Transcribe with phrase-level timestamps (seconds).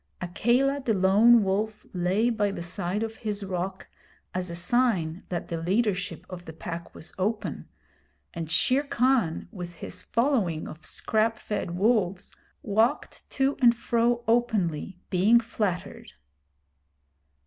[0.19, 3.87] Akela the lone wolf lay by the side of his rock
[4.33, 7.69] as a sign that the leadership of the Pack was open,
[8.33, 12.31] and Shere Khan with his following of scrap fed wolves
[12.63, 16.11] walked to and fro openly being flattered.